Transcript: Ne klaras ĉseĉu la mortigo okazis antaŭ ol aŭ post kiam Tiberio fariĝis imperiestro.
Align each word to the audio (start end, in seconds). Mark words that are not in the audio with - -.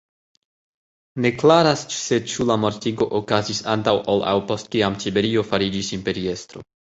Ne 1.25 1.31
klaras 1.41 1.83
ĉseĉu 1.91 2.47
la 2.51 2.57
mortigo 2.63 3.07
okazis 3.19 3.61
antaŭ 3.75 3.93
ol 4.15 4.25
aŭ 4.33 4.35
post 4.53 4.73
kiam 4.77 4.99
Tiberio 5.05 5.45
fariĝis 5.51 5.93
imperiestro. 6.01 6.67